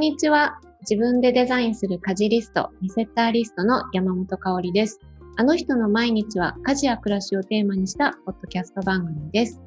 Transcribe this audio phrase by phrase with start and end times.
[0.00, 0.58] んにちは。
[0.80, 4.98] 自分でデザインする家事リスト、リセッターリストの山本香里です。
[5.36, 9.60] あの人の毎日は家事や暮らしをテーマにしたポッドキャスト番組です。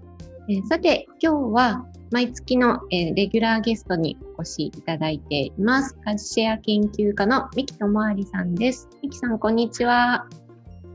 [0.49, 5.95] えー、さて、今日は毎月の、えー、レギュラーゲストにお越しいただいています。
[6.03, 8.89] 家事シェア研究家の三木智有さんです。
[9.03, 10.25] 三木さん、こんにちは。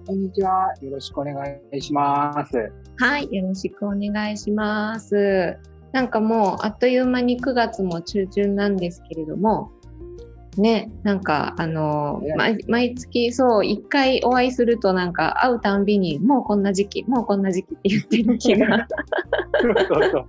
[0.04, 0.74] こんにちは。
[0.82, 1.36] よろしくお願
[1.72, 2.72] いします。
[2.98, 5.77] はい、よろしくお願いします。
[5.92, 9.70] なんかもうあっという間に9月も中旬なんですけれども、
[10.58, 18.86] ね、なんかあの、毎毎月そう1回お会いするとなんか会うたんびにもうこんな時期もうこんな時期って言ってる気が。
[19.60, 20.26] そうそうそう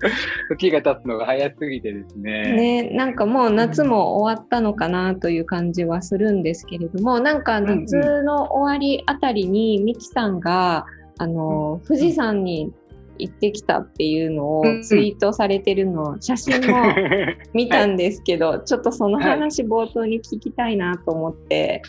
[0.49, 2.53] 時が経つのが早すぎてですね。
[2.53, 10.85] ねなんかもう夏も終わったのかなという感じはするんですけれどもなんか夏の終わりあたりにミキさんが
[11.17, 12.71] あの富士山に
[13.19, 16.77] 行ってきたっていうのをツイートされてるの、写真も
[17.53, 21.81] 見たんですけど、はい、ちょっとその話冒頭に聞きたいなと思って。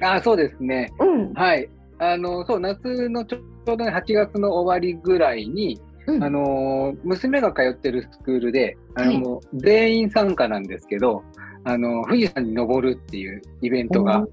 [0.00, 0.92] はい、あそうですね。
[1.00, 1.68] うん、はい。
[1.98, 3.38] あの、そう、夏のちょ
[3.72, 11.22] うど8月の終わりぐらいに、うん、あの、娘が通ってるスクールで、あの、はい、全員参加なんですけど、
[11.64, 14.26] あの、富士山に登るっていうイベントが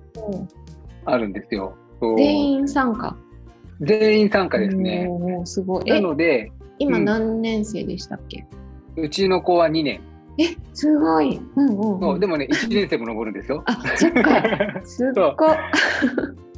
[1.06, 1.76] あるんですよ。
[2.18, 3.16] 全員参加
[3.82, 5.10] 全員参加ですね。
[5.46, 5.86] すごい。
[5.86, 8.46] なので、今何年生でしたっけ、
[8.96, 10.02] うん、うちの子は2年。
[10.38, 11.40] え、すごい。
[11.56, 13.64] うんうんうん、でもね、1年生も登るんですよ。
[13.66, 14.82] あ、そっか。
[14.84, 15.48] すっご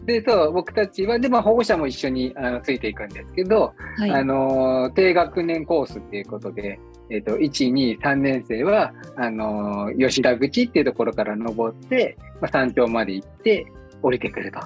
[0.05, 13.65] で、そう、僕たちは、で、まあ、保護者も一緒にあのついていくんですけど、はい、あの、低学年コースっていうことで、えっ、ー、と、1、2、3年生は、あの、吉田口っていうところから登って、まあ、山頂まで行って、
[14.01, 14.59] 降りてくると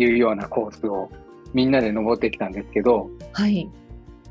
[0.00, 1.10] いうようなコースを
[1.54, 3.68] みんなで登ってきたんですけど、はい。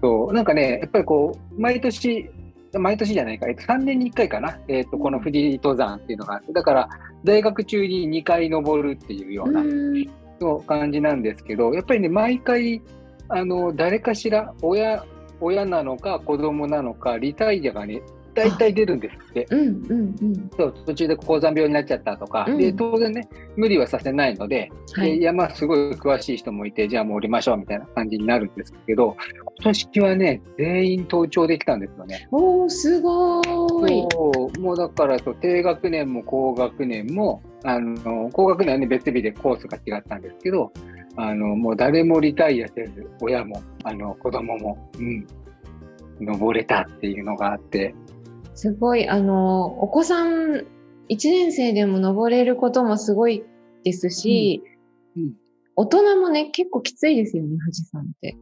[0.01, 2.29] そう、なんかね、やっぱりこう、毎年、
[2.73, 6.89] 毎年じゃないか、えっと、3年に1回かな、えっと、この富士登山っていうのがあって、だから、
[7.23, 9.63] 大学中に2回登るっていうような、
[10.39, 12.81] そう感じなんですけど、やっぱりね、毎回、
[13.29, 15.03] あの、誰かしら、親、
[15.39, 18.01] 親なのか子供なのか、リタイアがね、
[18.37, 19.47] 大体出るんですって。
[19.49, 29.17] うんうんうん、そう途中で高山病になっちゃったとか、うん、で当然ね無理はさせないのではい、で山すごい詳しい人もいてじゃあもう降りましょうみたいな感じになるんですけど
[29.59, 32.27] 今年はね全員登頂できたんですよね。
[32.31, 33.41] おーすご
[33.87, 34.07] い。
[34.59, 40.71] もうだからそう低学年も高学年もあの高学年はね別日でコースが違ったんですけど
[41.15, 45.27] あのもう誰もリタイアせず親もあの子供も、うん、
[46.21, 47.93] 登れたっていうのがあって
[48.57, 50.65] すごい、あの、お子さん
[51.09, 53.43] 1年生でも登れることもすごい
[53.83, 54.63] ですし、
[55.15, 55.33] うん、うん、
[55.75, 58.35] 大人もね、結構きついですよね、富士山って。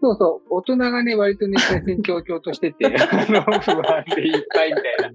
[0.00, 5.12] そうそう、大人がね、割とね、戦々恐々としてて、 あの、不安でいっぱいみたい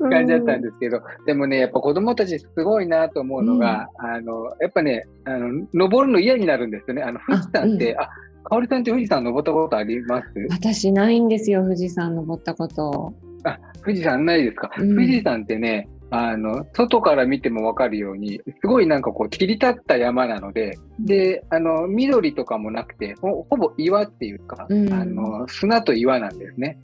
[0.00, 7.02] な感じだったんですけど、でもね、やっぱ子供たちすごいなと思うのが、うん、あの、やっぱね、あの、登るの嫌になるんですよね。
[7.02, 8.08] あの、富士山って、あ、うん、あ、
[8.48, 10.26] かおりさんって富士山登ったことあります？
[10.50, 13.14] 私ないんですよ、富士山登ったこと。
[13.44, 14.70] あ、富士山ないですか？
[14.78, 26.78] うん、富士山ってね、あの、外から見てもわかるように、すごいなんかこう切り立った山なので、で、あの、緑とかもなくて、ほほぼ岩っていうか、うん、あの、砂と岩なんですね。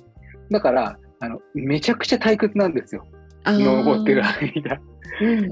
[0.51, 3.07] だから、あの、めちゃくちゃ退屈なんですよ。
[3.47, 4.81] 登ってる間。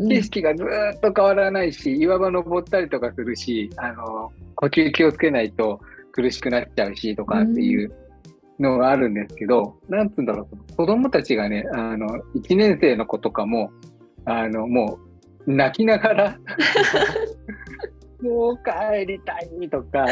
[0.08, 0.64] 景色がず
[0.96, 5.80] っと変わらないし、岩場登ったりとかするし、あの、呼吸気をつけないと
[6.12, 7.92] 苦しくなっちゃうしとかっていう、
[8.58, 13.70] のがあるんですけど、なんつうんだろう、子供たちがね、あの、1年生の子とかも、
[14.24, 14.98] あの、も
[15.46, 16.38] う、泣きながら
[18.22, 20.08] もう帰りたいとか、い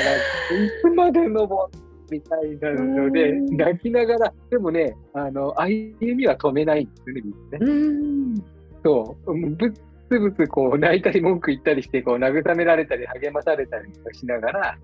[0.82, 1.70] つまで登
[2.10, 8.42] みたいなので、泣きながら、でもね、あの、歩みは止めないんですよね、みんなね。
[8.82, 9.80] そう、ぶつ
[10.18, 14.78] ぶつこう泣いたり文句言ったりして、こう慰められたり励まされたりしながら、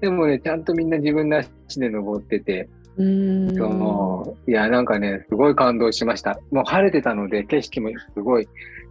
[0.00, 3.54] でもね、ちゃんとみんな自分の足で登ってて、うん。
[3.54, 6.38] そういや、なんかね、すごい感動しました。
[6.50, 8.48] もう晴れてたので、景色もすごい、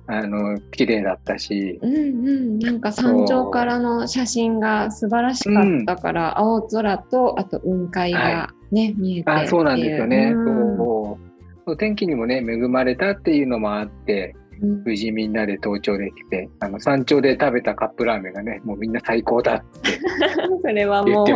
[0.08, 1.80] あの、綺麗だったし。
[1.82, 6.42] うんうん、なんか山頂からの写真が素晴らしかったから、う。
[6.42, 10.34] ん、青空と、あと雲海がね、はい、見えてあ、そうなんですよね。
[10.34, 20.00] そう天気にもね、恵まれたっていうのもあって、無事みんなで登頂できて、あの山頂で食べたカップラーメンがね、もうみんな最高だって
[20.62, 21.28] それはもう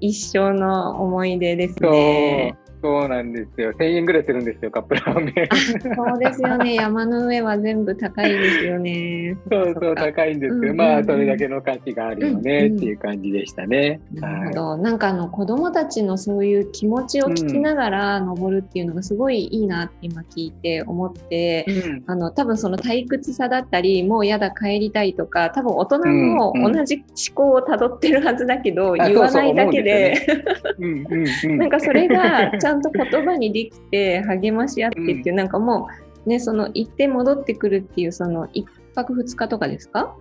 [0.00, 2.56] 一生の思い出ですね。
[2.84, 3.72] そうなんですよ。
[3.72, 5.34] 1000円ぐらいするんですよ、カップラーメン。
[5.96, 6.74] そうですよね。
[6.76, 9.38] 山の上は全部高いですよね。
[9.50, 14.00] そうそう、高いんですけど、うんうんうん、まあ、それだけの価値があるよね、っていう感じでしたね。
[14.12, 14.68] なるほど。
[14.68, 30.26] はい、なんかあの、子供たちのそういう気持ちを聞きながら登るっていうのがすごいいいなって今聞いて思って、うん、あの、多分その退屈さだったり、もうやだ帰りたいとか、多分大人も同じ思考をたどってるはずだけど、うんうん、言わないだけで、
[31.44, 35.88] なんかそれがちゃんと言葉にできて励まし合ってっていう、うん、なんかも
[36.26, 40.14] うねその行って戻ってくるっていうその一泊二日とかですか？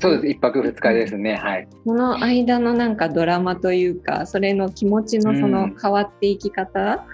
[0.00, 0.26] そうです。
[0.28, 1.68] 一泊二日ですね、はい。
[1.84, 7.04] その間のなんかドラマというかそれの気持ちのその変わっていき方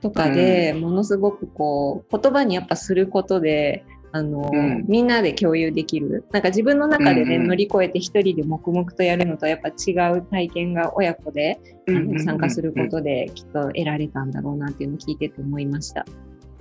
[0.00, 6.24] とかで、ものすごくこう言葉にやっぱすることであの、うん、みんなで共有できる。
[6.32, 16.04] なんか自分の中でね、うんうん、乗り越えて一人で黙々とやるのとやっぱ違う体験が親子で、あの参加することできっと得られたんだろうなっていうのを聞いてて思いました。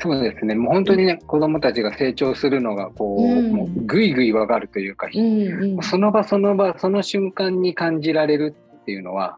[0.01, 0.55] そうですね。
[0.55, 9.37] もう本当にね、うん、子供たちが成長するのが、こう、うん、もうぐいぐいわかるというか、うんうん、その場その場、その瞬間に感じられるっていうのは、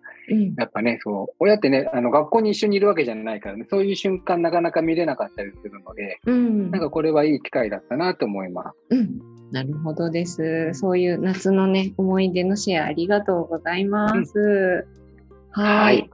[0.57, 8.77] やっぱね、そう、親ってね、あの、学校に一緒にいるわけじゃないからね、そういう瞬間なかなか見れなかったりするので、うん、なんかこれはいい機会だったなと思います。
[8.89, 9.19] うん。
[9.51, 10.73] なるほどです。
[10.73, 14.39] そういう夏のね、思い出のシェアありがとうございます。
[14.39, 16.09] うん、はい。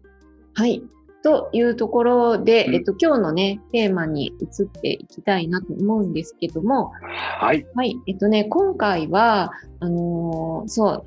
[0.54, 0.82] はい。
[1.24, 6.92] というところで、うん、えっと、今日のね、テーマに移っていきたいなと思うんですけども、
[7.40, 7.66] はい。
[7.76, 7.98] はい。
[8.08, 11.06] えっとね、今回は、あのー、そう、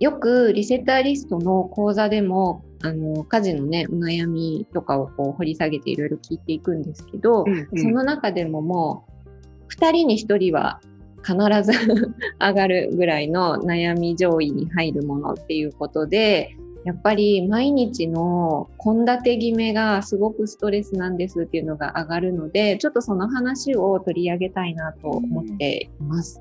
[0.00, 10.80] よくリセッターリストの講座でも、あの、家事のね、お悩みとかをこう掘り下げていろいろ聞いていくんですけど、うんうん、その中でももう、2人に1人は
[11.24, 11.72] 必ず
[12.38, 26.40] 上がるぐらいの悩み上位に入るものっていうことで、やっぱり毎日の献立決めがすごくストレスなんですっていうのが上がるので、ちょっとその話を取り上げたいなと思っています。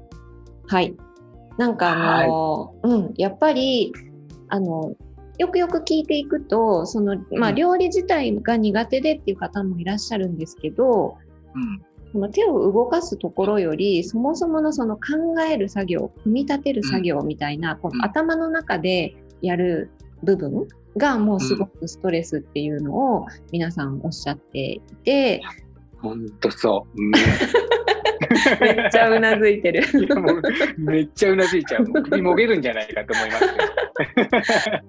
[0.68, 0.96] はい。
[1.58, 3.94] なんかあの、はい、うん、やっぱり、
[4.50, 4.96] あの、
[5.38, 11.18] よくよく聞いていくと、その、まあ、料理自体が苦手でっていう方もいらっしゃるんですけど、
[11.56, 11.82] うん、
[12.12, 15.02] その手を動かすところより、そもそものその考
[15.50, 19.92] える作業、組み立てる作業みたいな、うん、この頭の中でやる
[20.24, 20.68] 部分
[20.98, 25.42] がもうすごくストレスっていうのを皆さんおっしゃっていて、
[26.02, 27.02] 本当そう。
[27.02, 27.12] うん
[28.60, 29.84] めっちゃうなずいてる。
[30.78, 31.86] めっちゃうなずいちゃう。
[31.86, 33.48] 首もげるんじゃないかと思います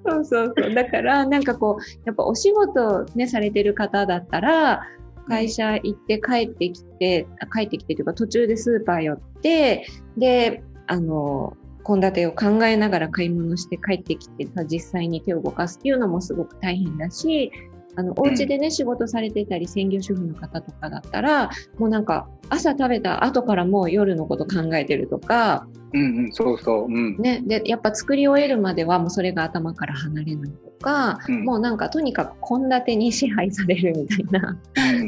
[0.06, 0.74] そうそうそう。
[0.74, 4.82] だから、なんかこう、やっぱお仕事ね、されてる方だったら、
[5.28, 11.56] 会社行って帰ってきて、帰ってきてというか途中でスーパー寄って、で、あの、
[11.86, 17.52] 献立を考えながら買い物して帰ってきて実際に手を動かすっていうのもすごく大変だし
[17.96, 26.84] あの、お家でね、仕事されてたり、専業主婦の方とかだったら、もうなんか、朝食べた後からもう夜のこと考えてるとか、うんうん、そうそう。
[26.86, 34.58] うん、ね、で、やっぱ作り終えるまではもうそれが頭から離れないとか、うん、もうなんかとにかく献立に支配されるみたいな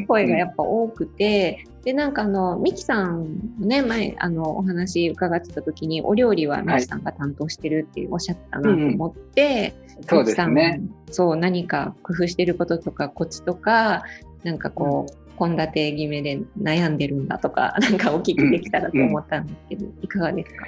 [0.07, 10.81] 声がやっぱ多くて、で、なんかあの、ミキさんね、前、あの、お話伺ってた時に、お料理はミキさんが担当してるっておっしゃったなと思って、うん、そうですね。
[11.11, 14.03] そう、何か工夫してることとか、コツとか、
[14.45, 19.93] なんかこう、献立決めで悩んでるんだとか、 なんかお聞きできたらと思ったんですけど、うん。
[19.93, 20.67] うん、いかがですか？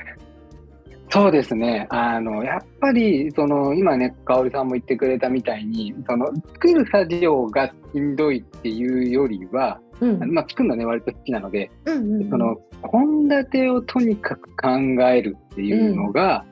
[1.12, 1.88] そうですね。
[1.90, 12.56] あの、やっぱり、その、今ね、かおりさんも言ってくれたみたいに、その、作る作業がしんどいっていうよりは、うん、まあ、作るのね、割と好きなので、うんうんうん、その、
[12.92, 14.68] 献立をとにかく考
[15.10, 16.44] えるっていうのが、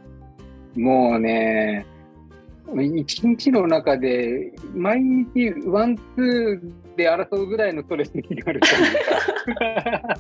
[0.77, 1.87] うん、もうね、
[2.77, 10.17] 一日の中で、毎日ワンツーで争うぐらいのストレスになるというか。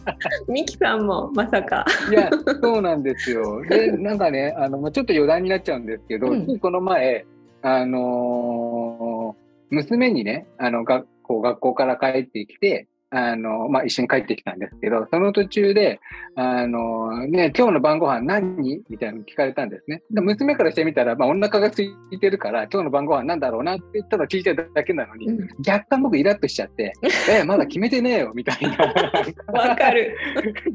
[0.48, 1.84] ミキさんもまさか。
[2.10, 2.30] いや、
[2.62, 3.62] そうなんですよ。
[3.68, 7.26] で、なんかね、あの、ちょっと余談になっちゃうんですけど、うん、この前、
[7.62, 16.00] あのー、娘にね、あの、学校、学校から帰ってきて、あの、まあ、一緒に帰ってきたんですけど、その途中で、
[16.34, 18.82] あの、ね、今日の晩ご飯何？
[18.88, 20.02] みたいなの聞かれたんですね。
[20.10, 26.92] で娘からしてみたら、まあ、お腹が空いてるから、今日の晩ご飯なんだろうなって言ったら聞いてただけなのに、うん、若干僕イラッとしちゃって、
[27.30, 28.76] え、まだ決めてねえよ、みたいな。
[29.52, 30.14] わかる。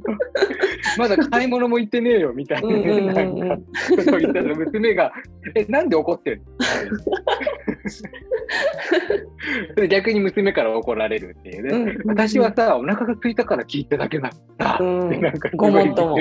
[0.97, 5.13] まだ買い物も行ってねえよ、みたいな、なんか、こと言ったら娘が、
[5.55, 6.41] え、なんで怒ってる
[9.89, 11.69] 逆に娘から怒られるっていうね。
[11.69, 11.81] うん。
[11.83, 14.77] うんうん私はさ、お腹が空いたから聞いただけだった。
[14.79, 15.07] うん。
[15.07, 16.17] ってなんかすごもっとも。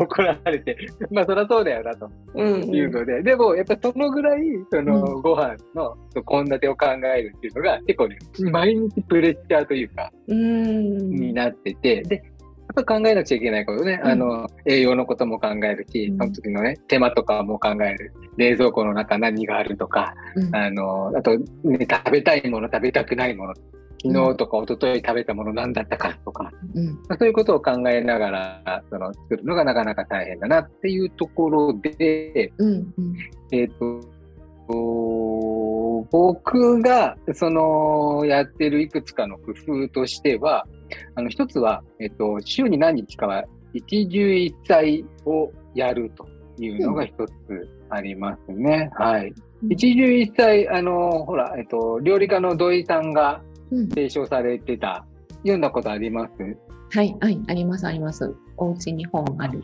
[0.00, 0.76] 怒られて、
[1.10, 8.18] まあそりゃそうだよなとうんいうので、でもやっぱそのぐらい、そのうご飯の献立を考えるっていうのが結構ね、
[8.50, 11.10] 毎日プレッシャーというか、うん。
[11.10, 12.22] になってて、で、
[12.76, 14.10] ぱ考えなくちゃいけないことね、うん。
[14.10, 16.18] あの、栄養のことも考えるし、うん。
[16.18, 18.12] その時のね、手間とかも考える。
[18.36, 20.54] 冷蔵庫の中何があるとか、うん。
[20.54, 23.54] あの、あと、ね、食べたいもの、食べたくないもの、
[24.02, 26.86] 昨日とか一昨日食べたもの何だったかとか、うん。
[26.86, 33.14] まあそういうことを考えながら、その、作るのがなかなか大変だなっていうところで、うんうん。
[33.52, 34.00] えっ、と、
[36.10, 39.52] 僕が、その、やってるいくつかの工
[39.84, 40.66] 夫としては、
[41.14, 46.26] あの、一つは、えっ、と、週に何日かは、一汁一菜をやると
[46.58, 47.32] いうのが一つ
[47.90, 48.90] ありますね。
[48.94, 49.28] はい。
[49.28, 49.34] うん
[49.70, 55.06] 一汁一菜、あの、ほら、えっ、と、料理家の土井さんがうん提唱されてた、
[55.38, 56.32] 読んだことあります？
[56.90, 58.34] はい、はい、あります、あります。
[58.58, 59.62] お家に本ある。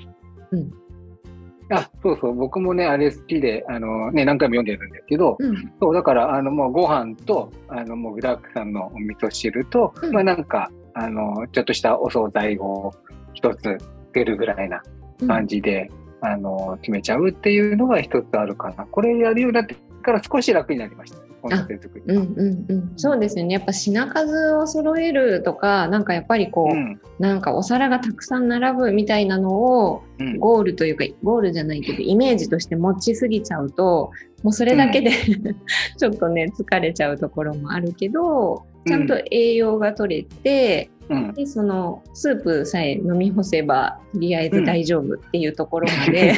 [1.72, 10.12] あ、そうそう、僕もね、あれ好きで、あの、ね、何回も読んでるんですけど、うん、そう、だから、あの、もうご飯と、あの、もう具沢山のお味噌汁と、うん。
[10.12, 12.92] まあなんか、あの、ちょっとしたお惣菜を
[13.32, 13.78] 一つ
[14.12, 14.82] 出るぐらいな
[15.26, 18.84] 感じで、あの、決めちゃうっていうのが一つあるかな。
[18.84, 21.22] これやるようになってから少し楽になりました。
[21.44, 23.54] うんうんうん、そうですよね。
[23.54, 27.00] やっぱ品数を揃えるとか、なんかやっぱりこう、うん。
[27.18, 30.38] なんかお皿がたくさん並ぶみたいなのをうん。
[30.38, 34.12] ゴールというか、ゴールじゃないけど、イメージとして持ちすぎちゃうと、
[34.44, 35.10] もうそれだけで、
[35.98, 41.34] ちょっとね、疲れちゃうところもあるけど、ちゃんと栄養が取れて、うん。
[41.34, 46.34] でそのスープさえ飲み干せばとりあえず大丈夫っていうところまで、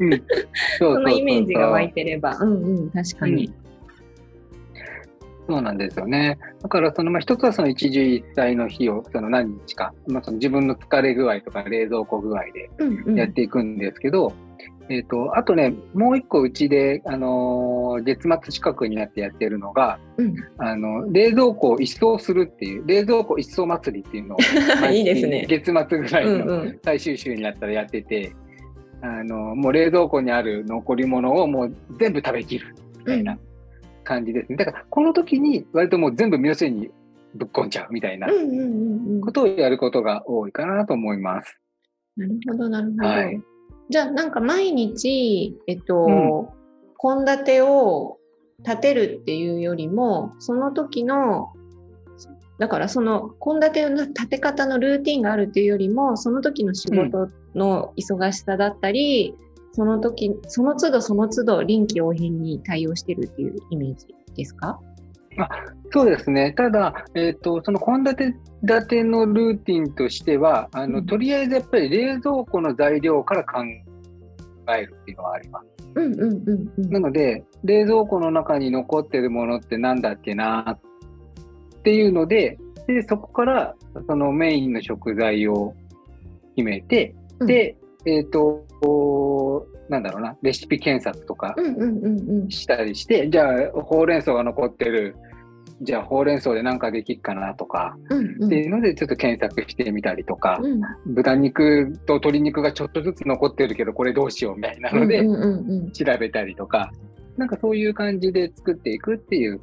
[0.00, 0.22] うん。
[0.78, 3.52] そのイメージが湧いててれば、うんうん、確かに。
[5.48, 6.38] そうなんですよね。
[6.60, 13.14] だから、その、まあ、一つはその一汁一菜の日を、その何日か、まあ、その自分の疲れ具合とか冷蔵庫具合でうんうん。
[13.16, 14.32] やっていくんですけど、
[14.88, 24.38] えっ、と、あとね、もう一個うちで、あのー月末近くになってやってるのが、うんあの、冷蔵庫を一掃するっていう、冷蔵庫一掃祭りっていうのを
[24.92, 28.32] いいですね月末ぐらいうんうのん最終週になったらやってて、
[29.00, 33.38] あの、もう冷蔵庫にある残り物をもう全部食べきるみたいな
[34.04, 34.56] 感じですね。
[34.56, 36.90] だから、この時に割ともう全部店に
[37.34, 41.60] ぶっこんじゃうみたいなうんうんうんうんことをやることが多いかなと思います。
[42.16, 43.06] なるほど、なるほど。
[43.06, 43.55] はい
[43.90, 46.52] じゃあ、なんか毎日、えっと、
[47.00, 48.18] 献立を
[48.64, 51.52] 立てるっていうよりも、その時の、
[52.58, 59.34] だからその献立の立て方のルーティンがあるっていうよりも、その時の仕事の忙しさだったり、
[59.72, 64.80] その時、その都度その都度臨機応変に対応してるっていうイメージですか？
[65.92, 66.52] そうですね。
[66.52, 73.62] ただ、えっ、と、その献立立てのルーティンとしては、あの、うんとりあえずやっぱり冷蔵庫の材料から考
[74.76, 75.66] えるっていうのはあります。
[75.94, 76.90] うんうんうんうん。
[76.90, 83.74] なので、冷蔵庫の中に残ってるものってなんだっけなっていうので、で、そこから
[84.06, 85.74] そのメインの食材を
[86.56, 88.66] 決めて、うんで、えっ、と、
[89.88, 92.50] なんだろうな、レシピ検索とかうんうんうんうん。
[92.50, 95.16] したりして、じゃあ、ほうれん草が残ってる、
[95.82, 106.90] じゃあ、ほうれん草で何かできっかなとか、うんうんっていうので、ちょっと検索してみたりとか、うん豚肉と鶏肉がちょっとずつ残ってるけど、これどうしようみたいなので、うんうんうんうん調べたりとか、
[107.36, 109.60] なんかそういう感じで作っていくっていう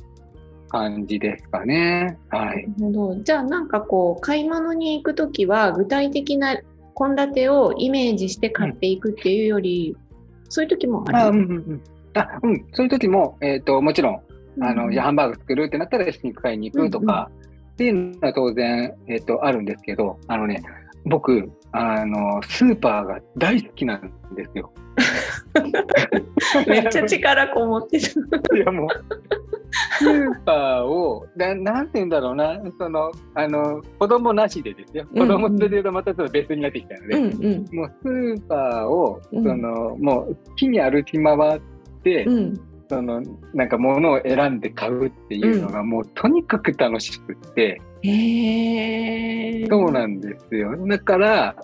[0.69, 2.17] 感じですかね。
[2.29, 2.45] は。
[2.45, 3.15] ないるほど。
[3.23, 6.55] じゃあなんかこう買い物に行くときは具体的な
[6.95, 9.95] 献立をイメージして買っていくっていうより、
[10.49, 11.55] そういう時もああ、うんる。
[11.55, 11.81] うんうん。
[12.13, 12.65] あ、うん。
[12.73, 14.19] そういう時も、えっ、と、もちろん、
[14.61, 17.29] あの、じゃあハンバーグ作るってなったら、肉買いに行くとか、
[17.73, 20.61] っていうのは当然、えっ、と、あるんですけど、あのね、
[21.05, 24.71] 僕、あの、スーパーが大好きなんですよ。
[26.67, 28.05] めっちゃ力こもってる。
[28.55, 28.89] いやもう、
[29.97, 35.05] スーパーを、ななんて言うんだろうな、その、あの、子供なしでですよ。
[35.13, 37.27] 子供というとまたちょっと別になってきたので、うんう
[37.71, 41.61] んもうスーパーを、うんその、もう木に歩き回っ
[42.03, 42.72] て、うん。
[42.95, 43.23] その、
[43.53, 49.67] なんか物を選んで買うっていうのが、もうとにかく楽しくって、へえ。
[49.67, 50.75] そうなんですよ。
[50.87, 51.55] だから、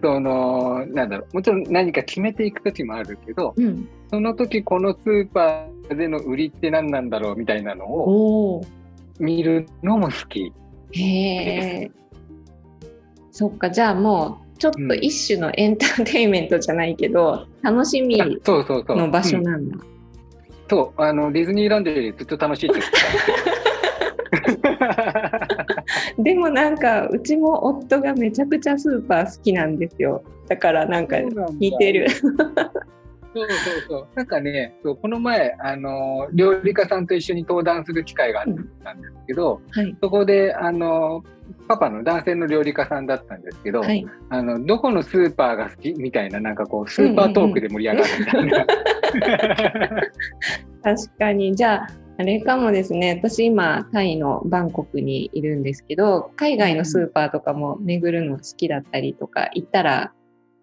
[0.00, 3.88] その、なんだろう、もちろん何か決めていく時もあるけど、うん。
[4.10, 8.64] その時このスーパーでの売りって何なんだろうみたいなのを。
[9.18, 10.52] 見るのも好き。
[10.92, 11.02] へ
[11.84, 11.90] え。
[13.30, 18.96] そっか、じゃあもう、ちょっと一種のエンターテインメントじゃないけど、楽しみあそうそうそう。
[18.96, 19.76] の場所うんなんだ。
[20.72, 22.90] そう、あの、ディズニーランドよりずっと楽しいって言っ
[24.56, 25.56] てた。
[26.16, 30.24] でもなんか、うちも夫がめちゃくちゃスーパー好きなんですよ。
[30.48, 32.08] だからなんか似てる。
[32.08, 33.48] そうそう
[33.86, 34.06] そう。
[34.14, 38.46] なんかね、そうこの前、あの、料理家さんと一緒に登壇する機会があっ
[38.82, 41.22] たんですけど、はい、そこで、あの、
[41.72, 48.66] パパの男性の料理家さんだったんですけど、はい、あの、どこのスーパーが好きみたいな、なんかこう、スーパートークで盛り上がるみたいな。
[50.82, 51.54] 確かに。
[51.54, 51.88] じゃあ、
[52.18, 60.12] あれかもですね、私今、タイのバンコクにいるんですけど、海外のスーパーとかも巡るの好きだったりとか、行ったら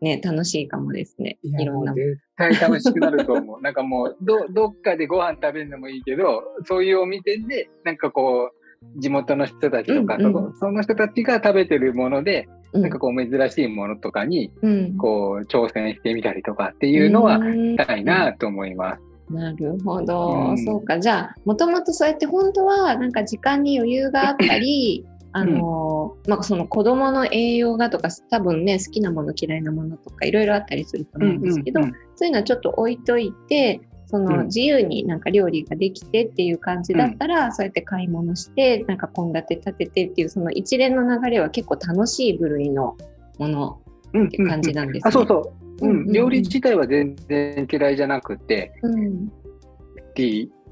[0.02, 1.38] ね、楽しいかもですね。
[1.44, 1.94] いろんな。
[1.94, 3.62] 絶対楽しくなると思う。
[3.62, 8.59] なんかもう、ど、どっかでご飯食べるのもいいけど、そういうお店で、なんかこう、
[8.96, 14.52] 地元の人たちとか、うんうん、その人たちが食べてるもので、うん、なんかこう珍しいものとかに、
[14.98, 19.02] こう、挑戦してみたりとかっていうのはしたいなと思います。
[19.30, 21.00] なるほど、うん、そうか。
[21.00, 42.98] じゃあ、もともとそうやって本当は、なんか時間に余裕があったり、 あの、うん、まあ、その子供の栄養がとか多分ね好きなもの嫌いなものとかいろいろあったりすると思うんですけど、うんうんうん、そういうのはちょっと置いといてその自由になんか料理ができてっていう感じだったら、うん、そうやって買い物してなんか献立立ててっていうその一連の流れは結構楽しい部類の
[43.38, 43.80] もの
[44.26, 45.12] って感じなんですね。
[45.14, 45.32] うんうん。
[45.32, 49.30] うん、あそうそう、うん、うん、料理自体は全然嫌いじゃなくて、うん、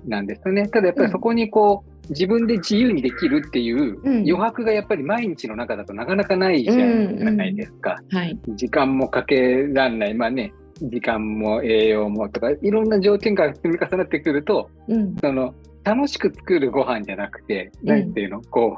[0.08, 0.68] なんですよね。
[0.68, 7.98] ただやっぱりそこにこう、自分で自由にできるっていう余白がやっぱり毎日の中だとなかなかないじゃないですか。
[8.12, 10.14] はい、時間もかけらんない。
[10.14, 15.54] まあね、時間も栄養もとか、いろんな条件が積み重なってくると、うん、その、
[15.84, 18.78] 楽しく作るご飯じゃなくて、うん、なんていうの、こ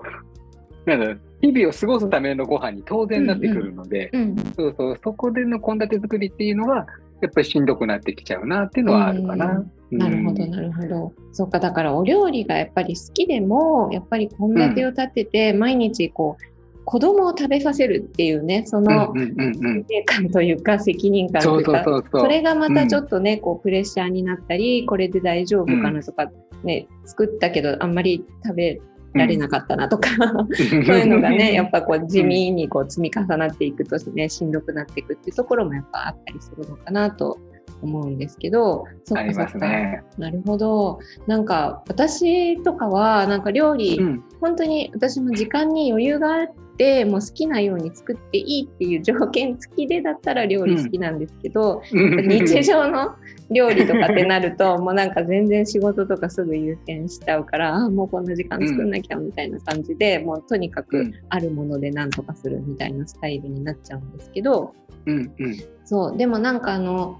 [0.85, 4.21] う、なんだろう、日々を過ごすためのご飯に当然なってくるので、うん。
[4.21, 6.85] うん、そうそう、そこでの献立作りっていうのは、
[7.21, 9.65] やっぱりしんどくなってきちゃうなっていうのはあるかな。
[9.91, 11.13] なるほど、なるほど。
[11.31, 16.43] そうか、だからお料理がやっぱり好きでも、やっぱり献立を立てて、毎日こう、
[16.89, 26.31] 子供を食べさせるっていうね、その責任感というか、責任感というか、それがまたちょっとね、こうプレッシャーになったり、これで大丈夫かなとか、
[26.63, 28.81] ね、作ったけどあんまり食べ
[29.13, 30.09] られなかったなとか、
[30.57, 37.37] そういうのがね、 やっぱこう地味にこう積み重なっていくとね、しんどくなっていくっていうところもやっぱあったりするのかなと
[37.83, 40.97] 思うんですけど、そっかそっか、ね、なるほど。
[41.27, 46.47] なんか私とかはなんか料理、うん、本当に私も時間に余裕があっ
[46.79, 53.15] て、もう好きなように作っていいっていう条件付きでだったら料理好きなんですけど、うん、 日常の
[53.51, 64.73] 料理とかってなると、もうなんか全然仕事とかすぐ優先しちゃうから、あもうこんな時間作んなきゃみたいな感じで、うん、もうとにかくあるもので何とかするみたいなスタイルになっちゃうんですけど、
[65.05, 67.19] うんうん、そう、でもなんかあの、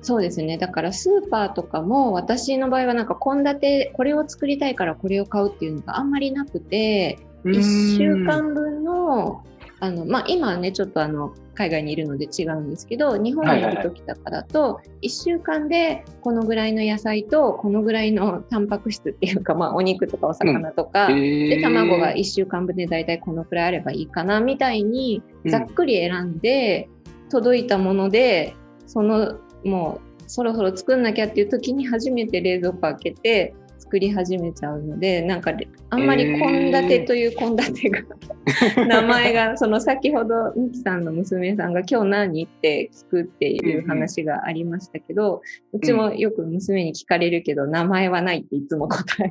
[0.00, 0.56] そうですね。
[0.56, 7.18] だからスーパーとかも私の場合はなんか献立、これを作りたいからこれを買うっていうのがあんまりなくて、
[7.50, 9.42] 1週間分の、
[9.80, 26.88] あの、まあ、今はね、ちょっとあの、海外にいるので違うんですけど、日本にいる時とかだと、1週間でこのぐらいの野菜とこのぐらいのタンパク質っていうか、まあ、お肉とかお魚とか、うん、で、卵が1週間分で大体このくらいあればいいかな、みたいに、ざっくり選んで、
[27.28, 28.54] 届いたもので、
[28.86, 33.54] そのもうそろそろ作んなきゃっていう時に初めて冷蔵庫開けて
[33.86, 35.52] 作り始めちゃうのでなんか
[35.90, 49.30] あんまり献立という献立が、えー、名前がその先ほどミキさんの娘さんが「今日何?」って聞くっていう話がありましたけど、うちもよく娘に聞かれるけど、名前はないっていつも答え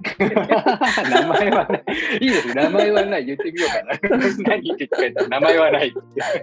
[1.10, 1.84] 名前はない。
[2.22, 3.26] いいです名前はない。
[3.26, 4.20] 言ってみようかな。
[4.48, 5.94] 何って聞かれたら名前はない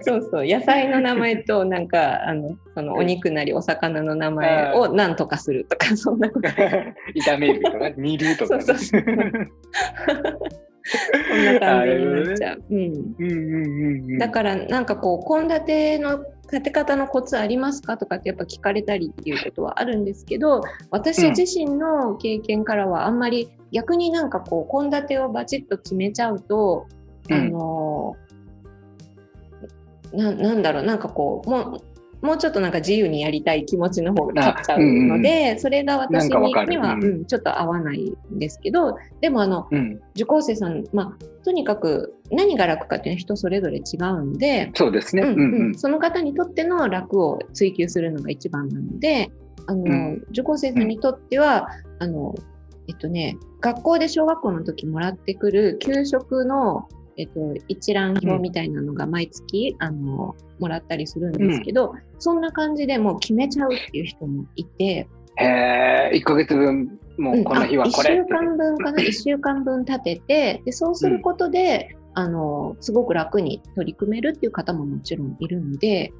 [0.01, 0.47] そうそう。
[0.47, 6.49] 野菜の名前となんかあのそのお肉なりお魚の名前を何とかするとかそんなこと。
[7.15, 8.63] 炒めるとか煮るとか、ね。
[8.63, 9.03] そうそうそう
[11.29, 12.63] こんな感じになっちゃう。
[12.69, 14.17] うん。
[14.17, 20.61] だからなんかこう献立の立て方のコツありますかとかってやっぱ聞かれたりっていうことはあるんですけど
[20.91, 26.87] 私自身の経験からはあんまり逆になんかこう献立をバチッと決めちゃうと、
[27.29, 28.15] うん、あの
[30.11, 31.92] ななんだろうなんかこうもう
[32.23, 49.29] もうちょっとなんか自由にやりたい気持ちの方が勝っちゃうので、うんうん、それが私には、うん、ちょっと合わないんですけど、でもあの、うん、受講生さん、まあ、とにかく何が楽かっていうのは人それぞれ違うんで、そうですね、うんうん、その方にとっての楽を追求するのが一番なので、
[49.67, 51.67] あの、受講生さんにとっては、
[51.99, 52.33] あの、
[52.87, 76.13] えっとね、学校で小学校の時もらってくる給食のえっと、一覧表みたいなのが毎月、うん、あのもらったりするんですけど、うん、そんな感じでもう決めちゃうっていう人もいて、へえ、1ヶ月分、もうこの日はこれ、うん、1週間分かな、 1週間分立てて、でそうすることで、うん、あの、すごく楽に取り組めるっていう方ももちろんいるので、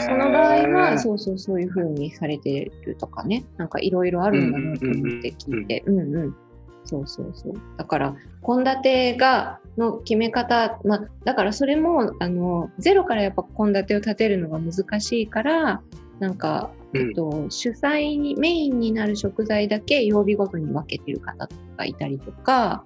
[0.00, 6.34] その場合は、そうそうそういうふうにされてるとかね、なんかいろいろあるんだなと思って聞いて、うんうん。
[6.84, 7.54] そうそうそう。
[7.76, 8.14] だから、
[8.44, 15.82] 献立が、の決め方、まあ、だからそれも、あの、ゼロからやっぱ献立を立てるのが難しいから、
[16.18, 22.84] なんか、えっと、主菜に、メインになる食材だけ曜日ごとに分けてる方とかいたりとか、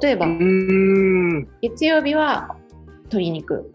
[0.00, 0.26] 例えば、
[1.60, 2.56] 月曜日は
[3.04, 3.72] 鶏肉、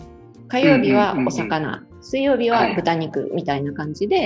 [0.48, 4.24] 火曜日はお魚、水曜日は豚肉みたいな感じで、は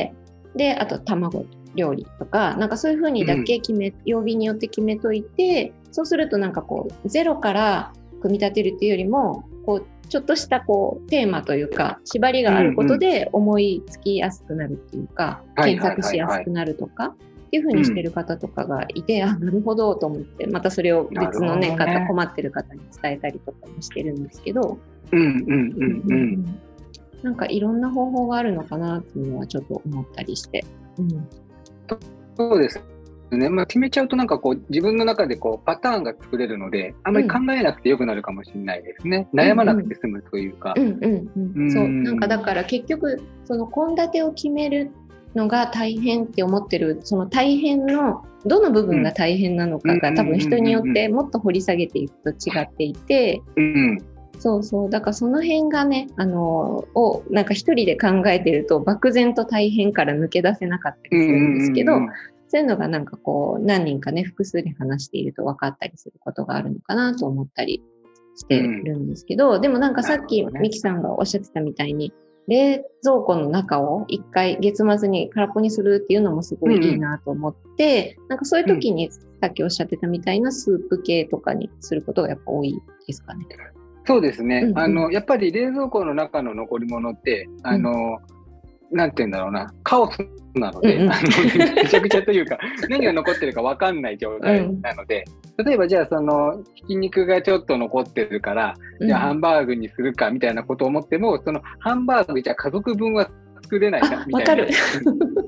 [0.56, 1.46] い、で、あと卵
[1.78, 17.16] 料理とか、なんかそういうふうにだけ決め、うん、曜日によって決めといて、そうするとなんかこう、ゼロから組み立てるっていうよりも、こう、ちょっとしたこうテーマというか縛りがあることで思いつきやすくなるっていうか、検索しやすくなるとか、
[17.48, 24.78] っていうふうにしてる方とかがいて、あなるほどと思ってまたそれを別のね、ね、方困ってる方に伝えたりとかもしてるんですけど、
[25.12, 25.20] うん。
[25.20, 26.60] うんうんうん、
[27.24, 30.66] なんかいろんな方法があるのかなっていうのはちょっと思ったりして。
[31.00, 31.28] うん、
[32.36, 32.82] そうです
[33.32, 33.50] ね。
[33.50, 39.28] まあ、決めちゃうとなんかこう自分の中でこうパターンが作れるので、あんまり考えなくてよくなるかもしれないですね。
[39.34, 40.74] うん、悩まなくて済むというか。
[40.78, 41.72] うんうんうん。
[41.72, 41.88] そう。
[41.88, 44.92] なんかだから結局、その献立を決める
[45.36, 54.90] のが大変って思ってる、その大変のどの部分が大変なのかが、多分人によってもっと掘り下げていくと違っていて、うんそうそう。
[54.90, 61.94] だからその辺がね、あの、をなんか一人で考えてると漠然と大変から抜け出せなかったりするんですけど、
[62.50, 67.84] そういうのがなんかこう、何人かね、複数で話していると分かったりすることがあるのかなと思ったり
[68.36, 72.14] してるんですけど、うん、でもなんかさっき、ミキさんがおっしゃってたみたいに、
[72.48, 83.46] 冷蔵庫の中を一回月末に空っぽにするっていうのもすごいいいなと思って、うん、なんかそういう時にさっきおっしゃってたみたいなスープ系とかにすることがやっぱ多いですかね。
[84.08, 88.20] そうですね、うんうん、あのやっぱり冷蔵庫の中の残り物って、あの、
[88.90, 90.18] うん、なんて言うんだろうな、カオス
[90.56, 92.58] なので、うんうん、あのめちゃくちゃというか、
[92.90, 95.26] 何が残ってるか分かんない状態なので、
[95.58, 103.30] うん、例えばじゃあ、そのひき肉がちょっと残ってるから、じゃあハンバーグにするかみたいなことを思っても、そのハンバーグじゃあ家族分は
[103.64, 104.66] 作れないかみたいな。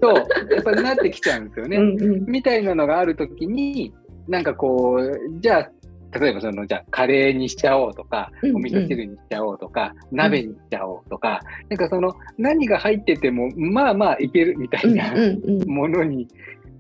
[0.02, 1.78] そう、やっぱりなってきちゃうんですよね。
[1.78, 3.94] うんうん、みたいなのがあるときに、
[4.28, 5.72] なんかこう、じゃあ
[6.12, 15.14] 例えばその、じゃあ、カレーにしちゃおうとか、お味噌汁にしちゃおうとか、うん、鍋にしちゃおうとか、なんかその、何が入ってても、まあまあいけるみたいな
[15.68, 16.28] ものに、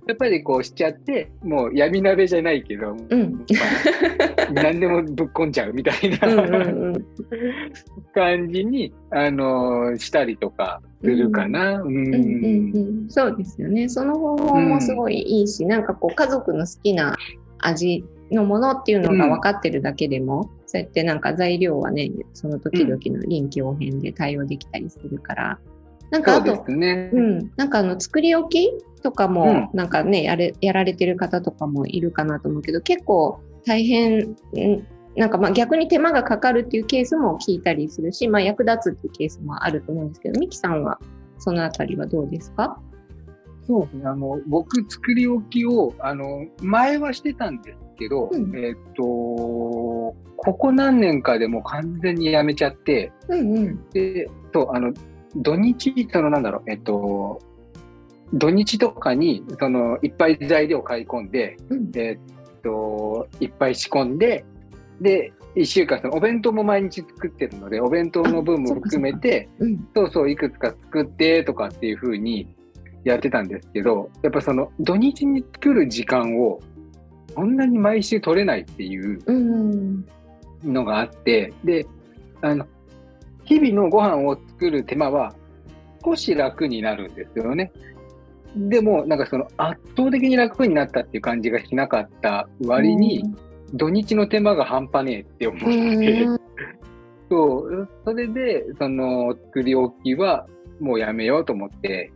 [0.08, 3.38] やっぱりこうしちゃって、もう闇鍋じゃないけど、うん、ま
[4.48, 6.18] あ、何でもぶっこんじゃうみたいな
[8.16, 11.84] 感じに、あのー、したりとかするかな。
[13.08, 13.88] そうですよね。
[13.88, 17.16] その方法もすごいいいし、うん、なんかこう家族の好きな
[17.60, 25.60] 味のものっていうのが分かってるだけでも、うん、そうやってなんか材料はね、その時々の臨機応変で対応できたりするから、
[26.12, 28.72] なんかあと、うね、うん、なんかあの作り置き
[29.04, 34.36] とかも、なんかね、やれ、やられてる方とかもいるかなと思うけど、結構大変、
[35.16, 41.00] なんかまあ逆に手間がかかるっていうケースも聞いたりするし、まあ役立つっていうケースもあると思うんですけど、ミキさんは
[41.38, 42.80] そのあたりはどうですか？
[43.68, 44.08] そうですね。
[44.08, 54.94] あの、僕、作り置きを、あの、前はしてたんですけど、うん、えっ、と、ここ何年かでも完全にやめちゃって、うんうん、で、そう、あの、
[55.36, 57.42] 土日、そのなんだろう、えっ、と、
[58.34, 64.46] 土日とかに、その、いっぱい材料買い込んで、うん、えっと、いっぱい仕込んで、
[65.02, 72.48] で、一週間、そのお弁当も毎日作ってるので、お弁当の分も含めて、そうそう,、そうそう、いくつか作ってとかっていうふうに、
[73.04, 76.60] やってたんですけど、やっぱその土日に作る時間を
[77.40, 79.18] そんなに毎週取れないっていう
[80.62, 81.88] のがあって、で、
[82.42, 82.66] あの、
[83.46, 85.34] 日々のご飯を作る手間は
[86.04, 87.72] 少し楽になるんですよね。
[88.58, 93.24] でも、なんかその圧倒的に楽になったっていう感じがしなかった割に、
[93.74, 96.28] 土日の手間が半端ねえって思って、
[97.30, 100.46] そう、それで、その作り置きは
[100.82, 102.12] もうやめようと思って、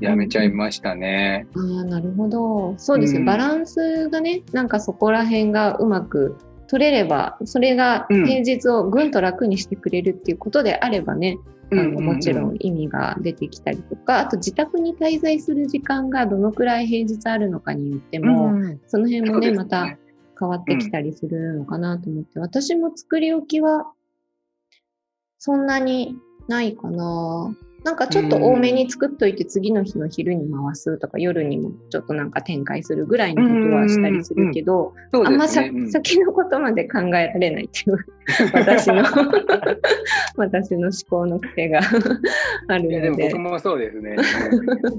[0.00, 1.46] やめちゃいましたね。
[1.54, 2.74] うんうん、ああ、なるほど。
[2.78, 6.36] そうですね、うん、バランスがね、なんかそこら辺がうまく
[6.66, 11.38] 取れれば、それが平日をぐんと楽にしてくれるっていうことであればね、
[11.72, 19.56] あのもちろん意味が出てきたりとか、あと自宅に滞在する時間がどのくらい平日あるのかによっても、うん、その辺もね、ね。
[19.56, 19.96] また
[20.38, 23.92] 変わってきたりするのかなと思って、私も作り置きは
[25.38, 26.16] そんなに
[26.48, 27.54] ないかな。
[27.86, 37.98] なんかちょっと多めに作っといて次の日の昼に回すとか夜にもちょっとなんか展開するぐらいのことはしたりするけど、あんまさ、先のことまで考えられないっていう
[38.52, 39.04] 私の
[40.36, 41.78] 私の思考の癖が
[42.66, 43.00] あるので。
[43.02, 44.16] でも僕もそうですね。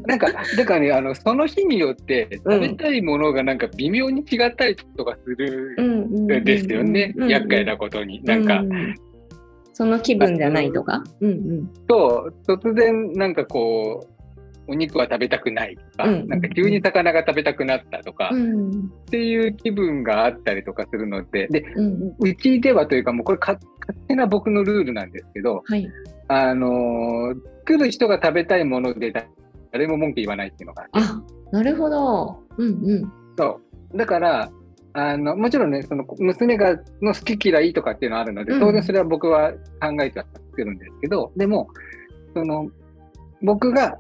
[0.06, 7.14] なんか、だからね、あの、その日によって食べたいものがなんか微妙に違ったりとかするんですよね。
[7.28, 8.24] 厄介なことに。
[8.24, 8.64] なんか、
[9.78, 11.04] その気分じゃないとか？
[11.22, 11.68] うんうん。
[11.86, 14.08] と、突然なんかこ
[14.68, 18.74] う、お肉は食べたくないとか、うんうん、なんか急に魚が食べたくなったとか、うん、っ
[19.12, 23.60] ていう気分があったりとかするので、で、うん、うちではというかもうこれ勝
[24.08, 25.88] 手な僕のルールなんですけど、はい、
[26.28, 29.14] あの作る人が食べたいもので
[29.72, 32.40] 誰も文句言わないっていうのがあなるほど。
[32.58, 33.12] うんうん。
[33.38, 33.62] そ
[33.94, 33.98] う。
[33.98, 34.50] だから、
[35.00, 41.70] あのもちろんね、その娘がの好き嫌いとかっていうのはあるので、当然それは僕は考えては作るんですけど、でも、
[42.34, 42.68] その
[43.44, 44.00] 僕が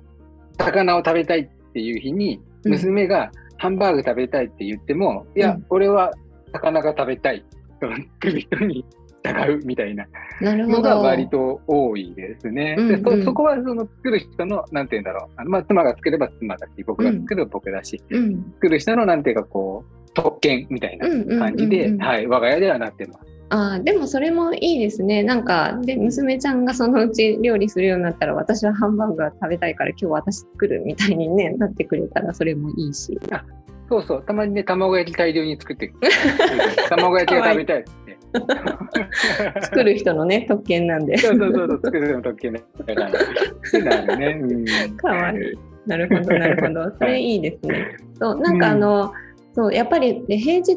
[0.57, 6.11] 魚を食べたいっていう日に、娘がハンバーグ食べたいって言っても、うん、いや、俺は
[6.51, 7.45] 魚が食べたい。
[7.79, 7.95] その
[8.31, 8.83] 人に
[9.23, 10.07] 従うみたいな
[10.41, 12.75] のが割と多いですね。
[12.75, 15.33] うんうん、でそこはその作る人の、なんて言うんだろう。
[15.35, 23.19] あのまあ、妻が作れば妻だし、僕が作れば僕だし、うん、作る人のなんていうかこう、特権みたいな感じで、はい、我が家ではなってます。
[23.49, 25.23] あでもそれもいいですね。
[25.23, 33.17] なんか、で、娘ちゃんがそのうち料理するようになったら、私はハンバーグが食べたいから今日私作るみたいにね、なってくれたらそれもいいし。
[33.31, 33.45] あ
[33.89, 35.93] そうそう、たまにね、卵焼き大量に作って、
[36.89, 38.17] 卵焼きが食べたいって。
[39.61, 41.15] 作る人のね、特権なんで。
[41.17, 42.63] そうそうそう、作る人の特権ね。
[42.85, 44.39] だから、なるね。
[44.41, 45.39] うん、かわいい。
[45.85, 46.91] なるほど、なるほど。
[46.97, 47.95] それいいですね。
[48.19, 49.26] そう、なんかあの、うん
[49.57, 50.75] そうやっぱりで平日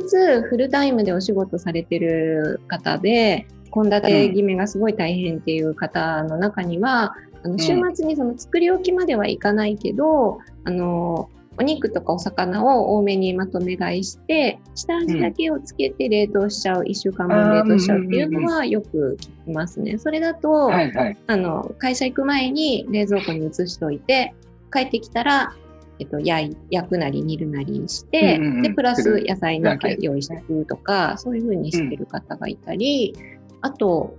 [0.48, 7.14] フルタイムでお仕事されてる方で献立決めがすごい大変っていう方の中には、
[7.44, 19.98] あの週末にその作り置きまではいかないけど、あのお肉とかお魚を多めにまとめ買いして下味だけをつけて冷凍しちゃう、うん、1週間分冷凍しちゃうっていうのはよく聞きますね。
[19.98, 24.34] それだと、はいはい、あの会社行く前に冷蔵庫に移しといて
[24.72, 25.54] 帰ってきたら
[26.00, 34.16] えっと、焼焼くなり煮るなりして、うんうん、でプラス野菜なんか用意しておくとか、そういうふうにしてる方がいたり、うん、あと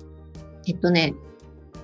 [0.68, 1.16] えっとね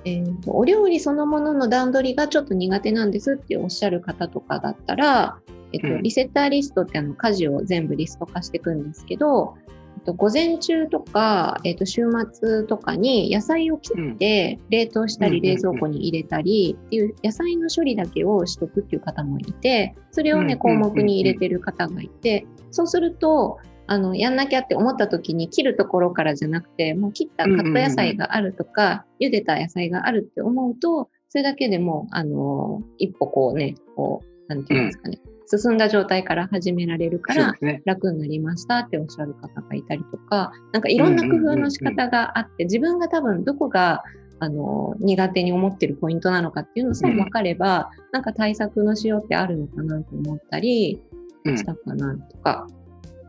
[0.06, 5.40] えーと、お料理そのものの段取りがちょっと苦手なんですっておっしゃる方とかだったら、
[5.74, 9.58] えっと、リセッターリストってあの家事を全部リスト化していくんですけど、と
[10.06, 37.54] 午前中とか、えー、と週末とかに野菜を切って冷凍したり冷蔵庫に入れたりっていう野菜の処理だけをしとくっていう方もいてそれをね項目に入れてる方がいてそうするとあのやんなきゃって思った時に切るところからじゃなくてもう切ったカット野菜があるとか、茹でた野菜があるって思うとそれだけでもあの一歩こうねこうなんていうんですかね、進んだ状態から始められるから
[37.86, 44.04] 楽になりましたっておっしゃる方がいたりとか、なんかいろんな工夫の仕方があって、自分が多分どこが
[44.40, 51.02] あの苦手に思ってるポイントなのかっていうのさえ分かれば、うん、なんか対策のしようってあるのかなと思ったり
[51.46, 52.68] したかなとか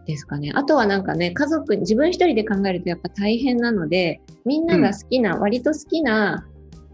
[0.06, 0.52] ですかね。
[0.54, 6.46] あとはなんかね、家族、自分一人で考えるとやっぱ大変なので、みんなが好きな、うん、割と好きな、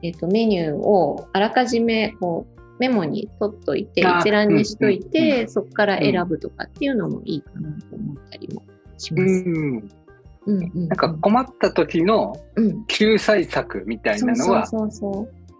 [0.02, 2.53] えっと、メニューをあらかじめこう
[2.88, 8.62] メモに取っといて、一覧にしといて、うん、そこから選ぶとかっていうのもいいかなと思ったりも
[8.98, 9.44] します。
[10.46, 10.70] うん。
[10.74, 12.34] なんか困った時の
[12.88, 14.66] 救済策みたいなのは、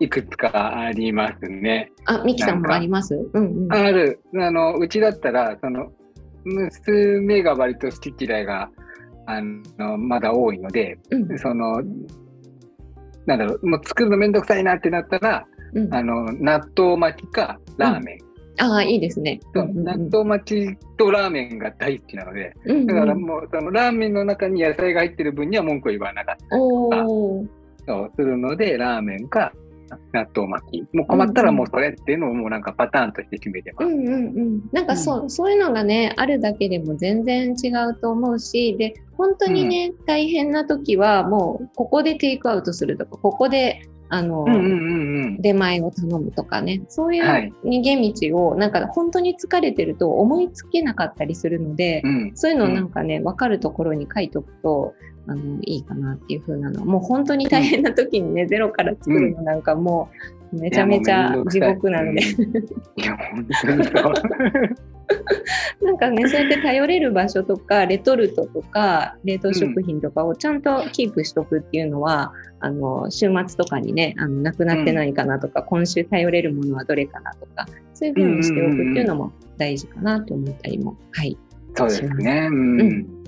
[0.01, 1.91] いくつかありますね。
[2.05, 3.15] あ、ミキさんもあります？
[3.15, 4.21] うんうん、ある。
[4.35, 5.91] あの、うちだったら、その、
[6.45, 8.71] 娘が割と好き嫌いが、
[9.27, 11.81] あの、まだ多いので、うん、その、
[13.25, 15.47] なんだろう、もう作るのめんどくさいなってなったら、
[15.91, 18.19] あの納豆巻きかラーメン。
[18.59, 19.41] ああ、いいですね。
[19.55, 27.05] 納豆巻きとラーメンが大好きなので、うんうん、だからもうそのラーメンの中に野菜が入ってる分には文句を言わなかったりとか
[27.87, 29.53] そうするので、ラーメンか
[30.13, 30.97] 納豆巻き。
[30.97, 33.87] もう困ったらもうそれっていうのをもうなんかパターンとして決めてます。
[33.87, 34.61] うんうんうん。
[34.73, 47.25] なんかそう、うん、そういうのがね、あるだけでも全然違うと思うし、で、本当にね、うん、大変な時はもうここでテイクアウトするとか、ここであの、うんうんうん、出前を頼むとかね、そういう
[47.65, 54.95] 逃げ道を、なんか本当に疲れてると思いつけなかったりするので、うん、そういうのをなんかね、分かるところに書いとくと、
[55.27, 56.85] あの、いいかなっていう風なの。
[56.85, 60.11] もう本当に大変な時にね、ゼロから作るのなんかも
[60.43, 62.23] う、めちゃめちゃ地獄なんで。
[62.23, 64.13] いや、本当にそう。
[65.85, 81.37] なんかね、そうやって頼れる場所とか、レトルトとか、冷凍食品とかをちゃんとキープしとくっていうのは、うん、あの、週末とかにね、あの、なくなってないかなとか、うん、今週頼れるものはどれかなとか、そういうふうにしておくっていうのも大事かなと思ったりも、はい。
[81.77, 82.49] そうですね。
[82.51, 83.25] うん、うん。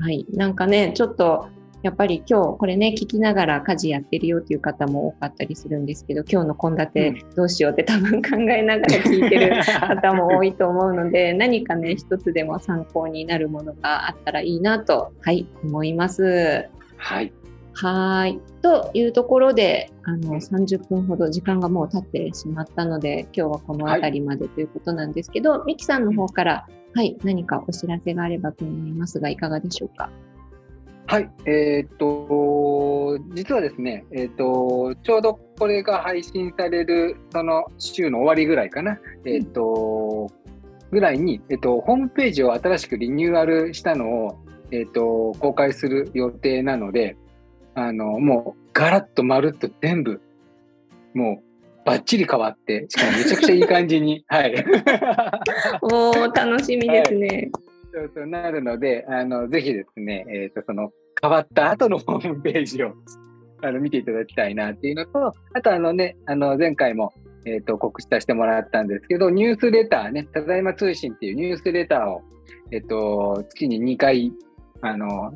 [0.00, 0.26] はい。
[0.32, 1.48] なんかね、ちょっと、
[1.82, 6.76] やっぱり今日これね聞きながら家事やってるよっていう方も多かったりするんですけど今日の献
[7.14, 16.68] 立どうしようって多分考えながら聞いてる 方も多いと思うので何かね一つでも参考になるものがあったらいいなとはい思います。
[16.96, 17.32] はい
[17.80, 30.10] はいというところであの30分ほど時間がもう経ってしまったので今日はこの辺りまでということなんですけど、はい、ミキさんの方からはい何かお知らせがあればと思いますがいかがでしょうか？
[31.10, 40.30] はい、えー、っと、実はですね、えー、っと、ちょうどこれが配信される、その週の終わりぐらいかな、えー、っと、
[40.90, 44.38] ぐらいに、えっと、ホームページを新しくリニューアルしたのを、
[44.70, 47.16] えっと、公開する予定なので、
[47.74, 50.20] あの、もう、ガラッとまるっと全部、
[51.14, 54.54] もう、ばっちり変わって、しかもめちゃくちゃいい感じに、はい。
[55.80, 57.28] おー、楽しみですね。
[57.28, 62.92] はいそうそうなるので、あの、ぜひですね、え、ー、と、その、変わった後のホームページを、
[63.62, 67.12] あの、見ていただきたいなっていうのと、あと、あのね、あの、前回も、
[67.46, 72.22] え、ー、と、告知させてもらったんですけど、ニュースレターね、ただいま通信っていうニュースレターを、
[72.70, 74.32] え、ー、と、月に2回、
[74.82, 75.32] あの、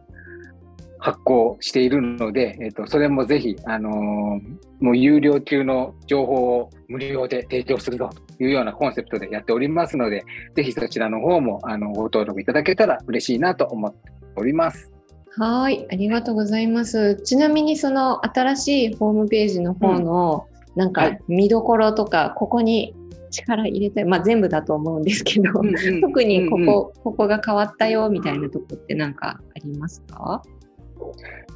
[1.03, 3.91] 発行しているので、えっ、と、それもぜひ、あの
[4.81, 13.99] もう有料級の情報を無料で提供するぞというようなコンセプトでやっておりますので、ぜひそちらの方もあのご登録いただけたら嬉しいなと思って
[14.37, 14.93] おります。
[15.37, 17.17] はい、ありがとうございます。
[17.25, 22.95] ちなみにその新しいホームページの方の、うん、なんか見どころとか、はい、ここに
[23.33, 30.43] 力入れたい、まあ全部だと思うんですけど、うんうん、特にここ、うんうん、ここが変わったよみたいなとこって何かありますか？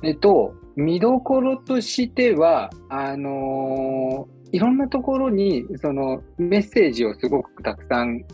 [0.03, 8.25] えっと、見どころとしては、あのー、いろんなところにそのメッセージをすごくたくさん、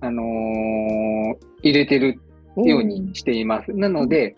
[0.00, 0.26] あのー、
[1.62, 2.20] 入れてる
[2.56, 3.72] ようにしています。
[3.72, 4.36] なので、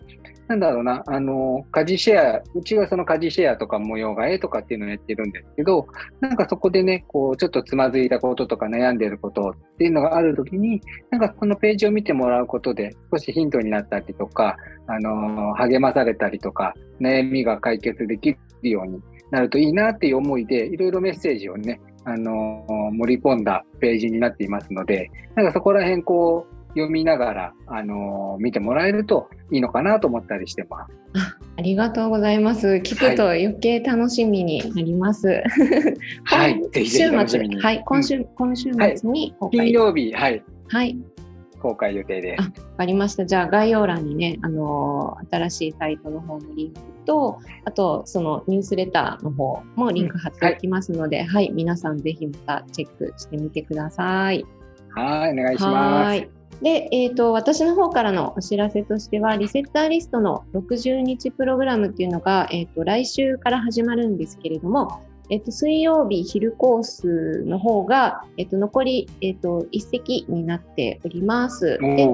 [0.49, 5.85] なんだろうな、あの、家事シェア、うちはその家事シェアとか模様替えとかっていうのをやってるんですけど、
[6.21, 10.81] なんかそこでね、こう、ちょっとつまずいたこととか悩んでることっていうのがあるときに、
[11.11, 14.57] なんかこのページを見てもらうことで少しヒントになったりとか、
[14.87, 30.93] あの、励まされたりとか、悩みが解決できるようになるといいなっていう思いで、いろいろメッセージをね、あの、盛り込んだページになっていますので、なんかそこら辺こう、読みながら、あのー、見てもらえるといいのかなと思ったりしてます。
[31.15, 32.67] あありがとうございます。
[32.67, 35.43] 聞くと余計楽しみになります。
[36.23, 40.43] はい、 ぜひぜひ週末、はい、今週、うん、今週末に公開、金曜日、はい。
[40.67, 40.97] はい。
[41.61, 42.41] 公開予定です。
[42.41, 43.25] わかりました。
[43.25, 54.45] じゃあ概要欄にね、あのー、新しいサイトの方のリンクと、あとそのニュースレターの方もリンク貼っておきますので、うんはい、はい、皆さんぜひまたチェックしてみてください。
[54.91, 56.38] はい、お願いします。
[56.61, 71.77] で、えーと、私の方からのお知らせとしては、リセッターリストの60日プログラムっていうのが、えーと、来週から始まるんですけれども、えーと、水曜日昼コースの方が、えー、と残り、えー、と一席になっております。
[71.79, 72.09] で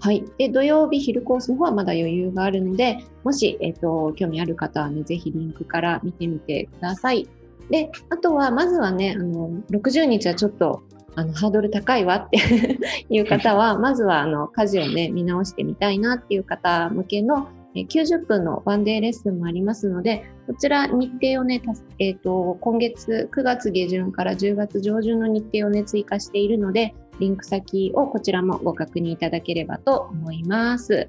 [0.00, 7.26] はい、で土曜日昼コースの方はまだ余裕があるので、もし、えー、と興味ある方は、ね、ぜひリンクから見てみてください。
[7.70, 10.82] で、あとは、まずはね、あの60日はちょっと
[11.16, 12.38] あのハードル高いわって
[13.08, 21.60] いう方は、 まずはあの家事をね、見直してみたいなっていう方向けの90分のワンデーレッスンもありますので、こちら日程をね、
[21.98, 31.08] えーと、今月9月下旬から10月上旬の日程をね、追加しているので、リンク先をこちらもご確認いただければと思います。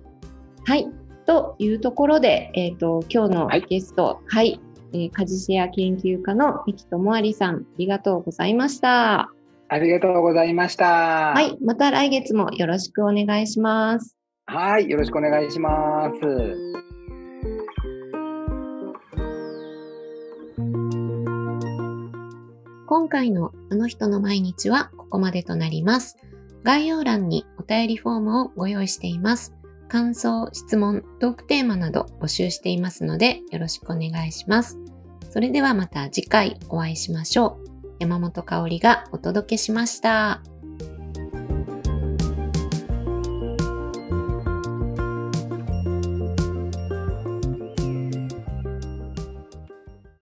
[0.65, 0.87] はい。
[1.25, 4.59] というところで、えっ、ー、と、今日のゲスト、はい、はい、
[4.93, 9.31] えー、家事シェア研究家の三木智有さん、ありがとうございました。
[9.67, 11.33] ありがとうございました。
[11.33, 14.15] はい、また来月もよろしくお願いします。
[14.45, 16.75] はい、よろしくお願いします。
[22.87, 26.17] 今回のあの人の毎日はここまでとなります。
[26.63, 29.53] 概要欄にお便りフォームをご用意しています。
[29.87, 34.79] 感想、質問、トークテーマなど募集していますのでよろしくお願いします。
[35.29, 37.64] それではまた次回お会いしましょう。
[37.99, 40.54] 山本香里がお届けしました。